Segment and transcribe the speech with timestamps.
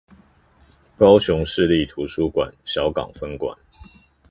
[0.97, 3.55] 高雄市立圖書館小港分館